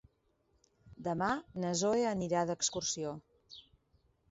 Demà 1.07 1.27
na 1.65 1.75
Zoè 1.83 2.01
anirà 2.15 2.43
d'excursió. 2.53 3.15